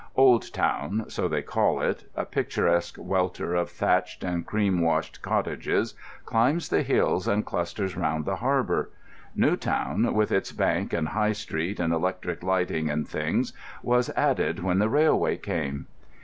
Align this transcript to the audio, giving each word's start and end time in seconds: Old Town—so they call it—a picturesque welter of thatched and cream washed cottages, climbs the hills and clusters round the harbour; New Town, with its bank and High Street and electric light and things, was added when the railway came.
Old 0.15 0.51
Town—so 0.51 1.27
they 1.27 1.43
call 1.43 1.79
it—a 1.79 2.25
picturesque 2.25 2.95
welter 2.97 3.53
of 3.53 3.69
thatched 3.69 4.23
and 4.23 4.43
cream 4.47 4.81
washed 4.81 5.21
cottages, 5.21 5.93
climbs 6.25 6.69
the 6.69 6.81
hills 6.81 7.27
and 7.27 7.45
clusters 7.45 7.95
round 7.95 8.25
the 8.25 8.37
harbour; 8.37 8.89
New 9.35 9.55
Town, 9.55 10.15
with 10.15 10.31
its 10.31 10.53
bank 10.53 10.91
and 10.91 11.09
High 11.09 11.33
Street 11.33 11.79
and 11.79 11.93
electric 11.93 12.41
light 12.41 12.71
and 12.71 13.07
things, 13.07 13.53
was 13.83 14.09
added 14.17 14.63
when 14.63 14.79
the 14.79 14.89
railway 14.89 15.37
came. 15.37 15.85